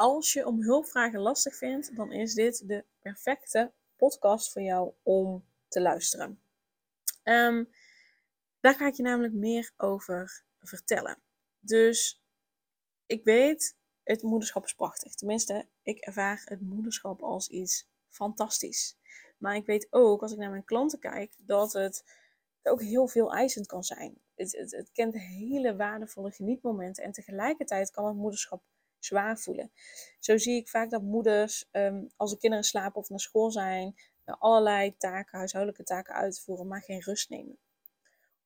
[0.00, 5.44] Als je om hulpvragen lastig vindt, dan is dit de perfecte podcast voor jou om
[5.68, 6.40] te luisteren.
[7.24, 7.68] Um,
[8.60, 11.18] daar ga ik je namelijk meer over vertellen.
[11.58, 12.22] Dus
[13.06, 15.14] ik weet, het moederschap is prachtig.
[15.14, 18.96] Tenminste, ik ervaar het moederschap als iets fantastisch.
[19.38, 22.04] Maar ik weet ook, als ik naar mijn klanten kijk, dat het
[22.62, 24.18] ook heel veel eisend kan zijn.
[24.34, 28.62] Het, het kent hele waardevolle genietmomenten en tegelijkertijd kan het moederschap
[29.04, 29.72] zwaar voelen.
[30.18, 33.94] Zo zie ik vaak dat moeders, um, als de kinderen slapen of naar school zijn,
[34.24, 37.58] allerlei taken, huishoudelijke taken uitvoeren, maar geen rust nemen.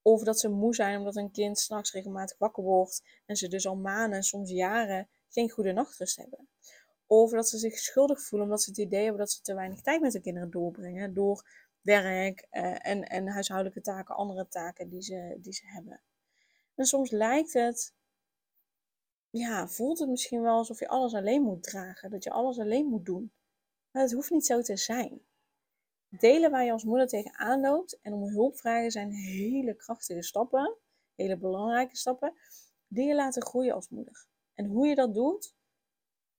[0.02, 3.66] Of dat ze moe zijn omdat een kind s'nachts regelmatig wakker wordt en ze dus
[3.66, 6.48] al maanden, soms jaren, geen goede nachtrust hebben.
[7.06, 9.80] Of dat ze zich schuldig voelen omdat ze het idee hebben dat ze te weinig
[9.80, 11.48] tijd met de kinderen doorbrengen door
[11.80, 16.00] werk uh, en, en huishoudelijke taken, andere taken die ze, die ze hebben.
[16.74, 17.94] En soms lijkt het,
[19.38, 22.86] ja, voelt het misschien wel alsof je alles alleen moet dragen, dat je alles alleen
[22.86, 23.32] moet doen.
[23.90, 25.20] Maar het hoeft niet zo te zijn.
[26.08, 30.76] Delen waar je als moeder tegenaan loopt en om hulp vragen zijn hele krachtige stappen,
[31.14, 32.32] hele belangrijke stappen,
[32.86, 34.26] die je laten groeien als moeder.
[34.54, 35.54] En hoe je dat doet,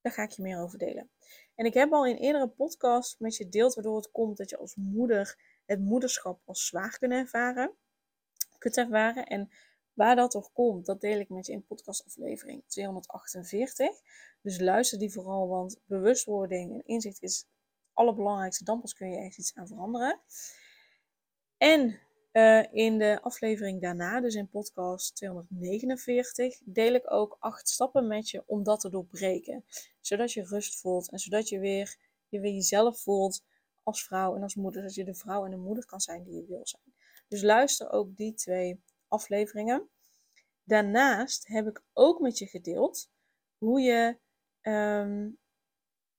[0.01, 1.09] daar ga ik je meer over delen.
[1.55, 4.57] En ik heb al in eerdere podcasts met je deeld waardoor het komt dat je
[4.57, 7.75] als moeder het moederschap als zwaar kunt ervaren.
[8.57, 9.25] Kunt ervaren.
[9.25, 9.49] En
[9.95, 13.89] waar dat toch komt, dat deel ik met je in podcastaflevering 248.
[14.41, 17.45] Dus luister die vooral, want bewustwording en inzicht is
[17.93, 20.19] allerbelangrijkste, dan pas kun je echt iets aan veranderen.
[21.57, 21.99] En
[22.31, 28.29] uh, in de aflevering daarna, dus in podcast 249, deel ik ook acht stappen met
[28.29, 29.65] je om dat te doorbreken.
[30.01, 31.97] Zodat je rust voelt en zodat je weer,
[32.29, 33.43] je weer jezelf voelt
[33.83, 34.81] als vrouw en als moeder.
[34.81, 36.93] Zodat je de vrouw en de moeder kan zijn die je wil zijn.
[37.27, 39.89] Dus luister ook die twee afleveringen.
[40.63, 43.09] Daarnaast heb ik ook met je gedeeld
[43.57, 44.17] hoe je
[44.61, 45.37] um,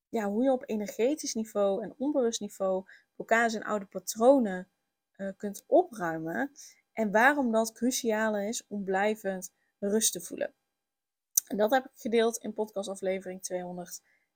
[0.08, 2.84] ja, hoe je op energetisch niveau en onbewust niveau
[3.16, 4.68] elkaar zijn oude patronen
[5.16, 6.52] uh, kunt opruimen.
[6.92, 10.54] En waarom dat cruciaal is om blijvend rust te voelen.
[11.46, 13.42] En dat heb ik gedeeld in podcastaflevering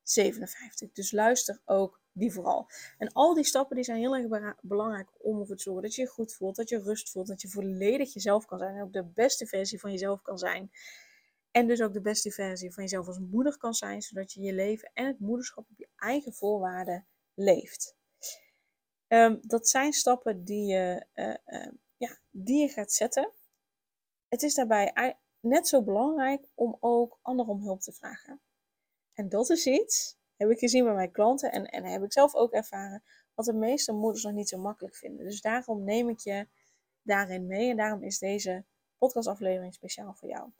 [0.03, 0.93] 257.
[0.93, 2.71] Dus luister ook die vooral.
[2.99, 6.03] En al die stappen die zijn heel erg belangrijk om ervoor te zorgen dat je
[6.03, 8.93] je goed voelt, dat je rust voelt, dat je volledig jezelf kan zijn en ook
[8.93, 10.71] de beste versie van jezelf kan zijn.
[11.50, 14.53] En dus ook de beste versie van jezelf als moeder kan zijn, zodat je je
[14.53, 17.97] leven en het moederschap op je eigen voorwaarden leeft.
[19.09, 23.33] Um, dat zijn stappen die je, uh, uh, ja, die je gaat zetten.
[24.28, 28.41] Het is daarbij net zo belangrijk om ook anderen om hulp te vragen.
[29.20, 32.34] En dat is iets, heb ik gezien bij mijn klanten en, en heb ik zelf
[32.34, 33.03] ook ervaren,
[33.34, 35.25] wat de meeste moeders nog niet zo makkelijk vinden.
[35.25, 36.48] Dus daarom neem ik je
[37.03, 38.64] daarin mee en daarom is deze
[38.98, 40.50] podcastaflevering speciaal voor jou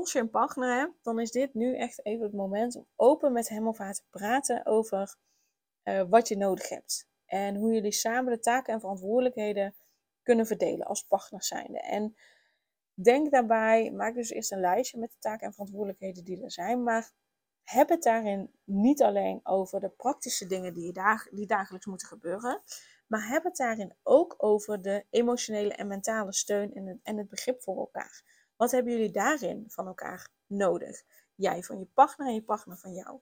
[0.00, 3.32] als je een partner hebt, dan is dit nu echt even het moment om open
[3.32, 5.16] met hem of haar te praten over
[5.84, 7.08] uh, wat je nodig hebt.
[7.26, 9.74] En hoe jullie samen de taken en verantwoordelijkheden
[10.22, 11.80] kunnen verdelen als partners zijnde.
[11.80, 12.16] En
[12.94, 16.82] denk daarbij, maak dus eerst een lijstje met de taken en verantwoordelijkheden die er zijn.
[16.82, 17.12] Maar
[17.72, 22.62] heb het daarin niet alleen over de praktische dingen die, dag, die dagelijks moeten gebeuren.
[23.06, 27.28] Maar heb het daarin ook over de emotionele en mentale steun en het, en het
[27.28, 28.22] begrip voor elkaar.
[28.56, 31.02] Wat hebben jullie daarin van elkaar nodig?
[31.34, 33.20] Jij van je partner en je partner van jou.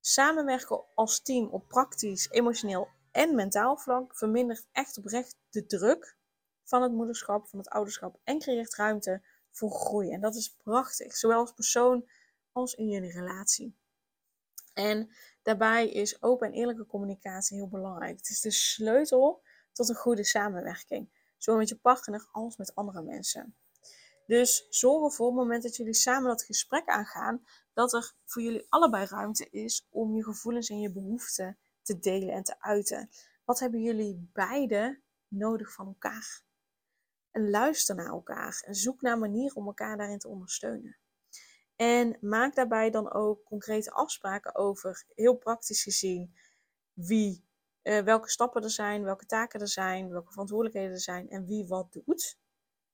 [0.00, 6.16] Samenwerken als team op praktisch, emotioneel en mentaal vlak vermindert echt oprecht de druk
[6.64, 10.10] van het moederschap, van het ouderschap en creëert ruimte voor groei.
[10.10, 12.08] En dat is prachtig, zowel als persoon
[12.52, 13.76] als in jullie relatie.
[14.72, 15.10] En
[15.42, 18.16] daarbij is open en eerlijke communicatie heel belangrijk.
[18.16, 19.42] Het is de sleutel
[19.72, 23.54] tot een goede samenwerking, zowel met je partner als met andere mensen.
[24.26, 28.42] Dus zorg ervoor, op het moment dat jullie samen dat gesprek aangaan, dat er voor
[28.42, 33.10] jullie allebei ruimte is om je gevoelens en je behoeften te delen en te uiten.
[33.44, 36.42] Wat hebben jullie beiden nodig van elkaar?
[37.30, 40.99] En luister naar elkaar en zoek naar manieren om elkaar daarin te ondersteunen.
[41.80, 46.34] En maak daarbij dan ook concrete afspraken over, heel praktisch gezien,
[46.92, 47.44] wie,
[47.82, 51.66] eh, welke stappen er zijn, welke taken er zijn, welke verantwoordelijkheden er zijn en wie
[51.66, 52.38] wat doet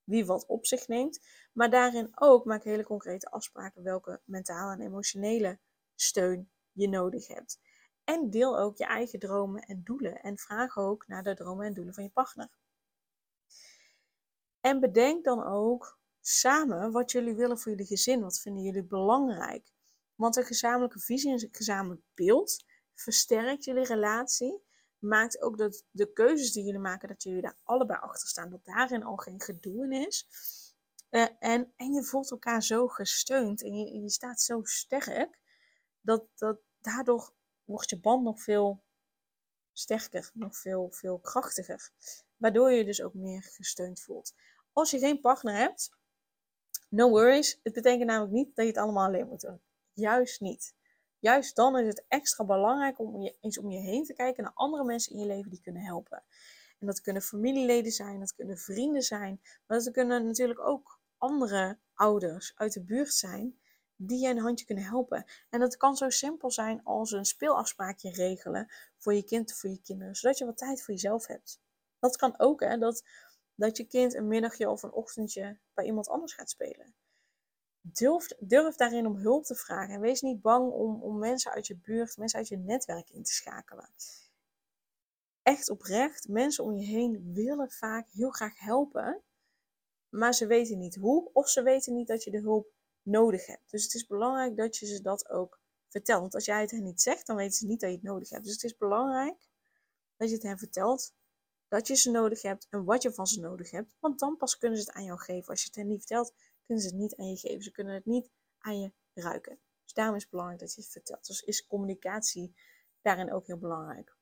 [0.07, 1.21] wie wat op zich neemt.
[1.53, 5.59] Maar daarin ook maak hele concrete afspraken welke mentale en emotionele
[5.95, 7.61] steun je nodig hebt.
[8.05, 10.21] En deel ook je eigen dromen en doelen.
[10.21, 12.49] En vraag ook naar de dromen en doelen van je partner.
[14.61, 15.99] En bedenk dan ook
[16.29, 18.21] samen wat jullie willen voor jullie gezin.
[18.21, 19.73] Wat vinden jullie belangrijk?
[20.15, 22.65] Want een gezamenlijke visie en een gezamenlijk beeld
[22.95, 24.65] versterkt jullie relatie.
[24.99, 28.51] Maakt ook dat de keuzes die jullie maken, dat jullie daar allebei achter staan.
[28.51, 30.27] Dat daarin al geen gedoe in is.
[31.11, 35.39] Uh, en, en je voelt elkaar zo gesteund en je, je staat zo sterk.
[36.01, 37.33] Dat, dat daardoor
[37.65, 38.83] wordt je band nog veel
[39.73, 41.91] sterker, nog veel, veel krachtiger.
[42.37, 44.35] Waardoor je je dus ook meer gesteund voelt.
[44.73, 45.97] Als je geen partner hebt,
[46.97, 47.61] no worries.
[47.63, 49.61] Het betekent namelijk niet dat je het allemaal alleen moet doen.
[49.93, 50.75] Juist niet.
[51.19, 54.53] Juist dan is het extra belangrijk om je, eens om je heen te kijken naar
[54.55, 56.25] andere mensen in je leven die kunnen helpen.
[56.79, 61.79] En dat kunnen familieleden zijn, dat kunnen vrienden zijn, maar dat kunnen natuurlijk ook andere
[61.95, 63.59] ouders uit de buurt zijn
[63.97, 65.25] die je een handje kunnen helpen.
[65.51, 69.71] En dat kan zo simpel zijn als een speelafspraakje regelen voor je kind of voor
[69.71, 71.61] je kinderen, zodat je wat tijd voor jezelf hebt.
[71.99, 73.05] Dat kan ook, hè, dat,
[73.57, 76.95] dat je kind een middagje of een ochtendje bij iemand anders gaat spelen.
[77.81, 81.67] Durf, durf daarin om hulp te vragen en wees niet bang om, om mensen uit
[81.67, 83.91] je buurt, mensen uit je netwerk in te schakelen.
[85.43, 89.23] Echt oprecht, mensen om je heen willen vaak heel graag helpen,
[90.09, 92.73] maar ze weten niet hoe of ze weten niet dat je de hulp
[93.03, 93.71] nodig hebt.
[93.71, 96.21] Dus het is belangrijk dat je ze dat ook vertelt.
[96.21, 98.31] Want als jij het hen niet zegt, dan weten ze niet dat je het nodig
[98.31, 98.45] hebt.
[98.45, 99.49] Dus het is belangrijk
[100.17, 101.15] dat je het hen vertelt
[101.69, 103.97] dat je ze nodig hebt en wat je van ze nodig hebt.
[104.01, 105.49] Want dan pas kunnen ze het aan jou geven.
[105.49, 106.35] Als je het hen niet vertelt,
[106.65, 107.63] kunnen ze het niet aan je geven.
[107.63, 109.59] Ze kunnen het niet aan je ruiken.
[109.85, 111.27] Dus daarom is het belangrijk dat je het vertelt.
[111.27, 112.55] Dus is communicatie
[113.03, 114.17] daarin ook heel belangrijk.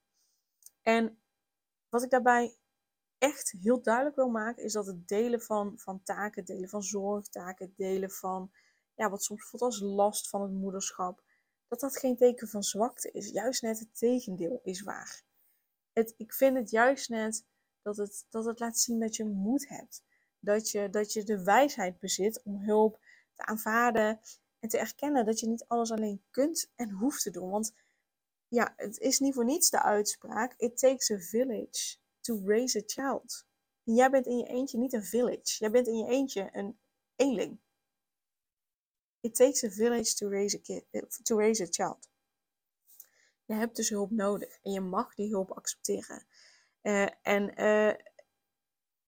[0.83, 1.23] En
[1.89, 2.57] wat ik daarbij
[3.19, 7.75] echt heel duidelijk wil maken, is dat het delen van, van taken, delen van zorgtaken,
[7.77, 8.53] delen van
[8.95, 11.23] ja, wat soms voelt als last van het moederschap,
[11.69, 13.29] dat dat geen teken van zwakte is.
[13.29, 15.23] Juist net het tegendeel is waar.
[15.95, 17.45] Het, ik vind het juist net
[17.83, 20.03] dat het, dat het laat zien dat je moed hebt.
[20.39, 23.01] Dat je, dat je de wijsheid bezit om hulp
[23.35, 24.21] te aanvaarden
[24.59, 27.51] en te erkennen dat je niet alles alleen kunt en hoeft te doen.
[27.51, 27.75] Want
[28.49, 32.83] ja, het is niet voor niets de uitspraak: It takes a village to raise a
[32.87, 33.47] child.
[33.85, 35.57] En jij bent in je eentje niet een village.
[35.59, 36.79] Jij bent in je eentje een
[37.17, 37.59] eenling.
[39.21, 40.61] It takes a village to raise
[40.95, 42.09] a, to raise a child.
[43.45, 46.27] Je hebt dus hulp nodig en je mag die hulp accepteren.
[46.83, 47.95] Uh, en uh,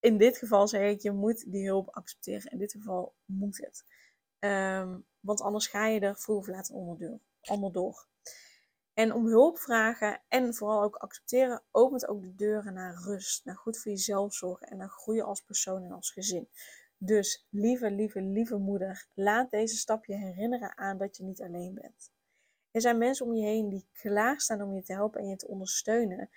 [0.00, 2.50] in dit geval zeg ik, je moet die hulp accepteren.
[2.50, 3.84] In dit geval moet het.
[4.38, 6.70] Um, want anders ga je er vroeg of laat
[7.40, 8.08] onderdoor.
[8.94, 13.56] En om hulp vragen en vooral ook accepteren, opent ook de deuren naar rust, naar
[13.56, 16.48] goed voor jezelf zorgen en naar groeien als persoon en als gezin.
[16.98, 21.74] Dus lieve, lieve, lieve moeder, laat deze stap je herinneren aan dat je niet alleen
[21.74, 22.10] bent.
[22.76, 25.46] Er zijn mensen om je heen die klaarstaan om je te helpen en je te
[25.46, 26.30] ondersteunen.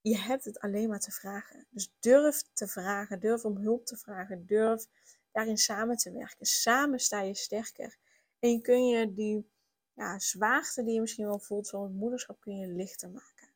[0.00, 1.66] Je hebt het alleen maar te vragen.
[1.70, 4.86] Dus durf te vragen, durf om hulp te vragen, durf
[5.32, 6.46] daarin samen te werken.
[6.46, 7.96] Samen sta je sterker.
[8.38, 9.50] En kun je die
[9.92, 13.48] ja, zwaarte die je misschien wel voelt van het moederschap, kun je lichter maken.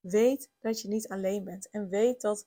[0.00, 1.70] Weet dat je niet alleen bent.
[1.70, 2.46] En weet dat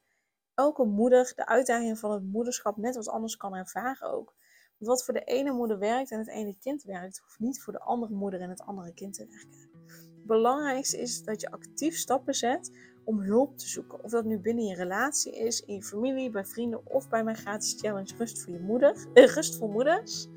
[0.54, 4.36] elke moeder de uitdaging van het moederschap net wat anders kan ervaren ook.
[4.80, 7.80] Wat voor de ene moeder werkt en het ene kind werkt, hoeft niet voor de
[7.80, 9.70] andere moeder en het andere kind te werken.
[9.88, 12.72] Het belangrijkste is dat je actief stappen zet
[13.04, 14.04] om hulp te zoeken.
[14.04, 17.36] Of dat nu binnen je relatie is, in je familie, bij vrienden of bij mijn
[17.36, 20.28] gratis challenge Rust voor je moeder, eh, Rust voor moeders.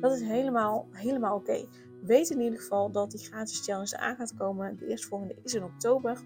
[0.00, 1.68] Dat is helemaal, helemaal oké.
[2.02, 4.76] Weet in ieder geval dat die gratis challenge aan gaat komen.
[4.76, 6.22] De eerstvolgende is in oktober.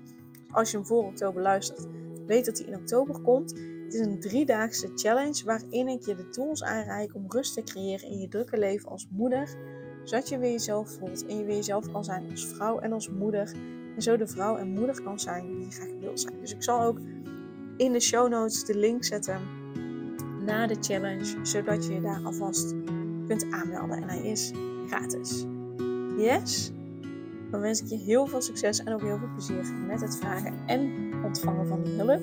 [0.50, 1.86] Als je hem voor oktober luistert,
[2.26, 3.54] weet dat hij in oktober komt.
[3.92, 8.08] Het is een driedaagse challenge waarin ik je de tools aanreik om rust te creëren
[8.08, 9.48] in je drukke leven als moeder.
[10.04, 13.08] Zodat je weer jezelf voelt en je weer jezelf kan zijn als vrouw en als
[13.08, 13.52] moeder.
[13.96, 16.40] En zo de vrouw en moeder kan zijn die je graag wil zijn.
[16.40, 17.00] Dus ik zal ook
[17.76, 19.40] in de show notes de link zetten
[20.44, 21.36] naar de challenge.
[21.42, 22.74] Zodat je je daar alvast
[23.26, 23.96] kunt aanmelden.
[23.96, 24.52] En hij is
[24.86, 25.44] gratis.
[26.16, 26.72] Yes?
[27.50, 30.54] Dan wens ik je heel veel succes en ook heel veel plezier met het vragen
[30.66, 32.22] en ontvangen van die hulp.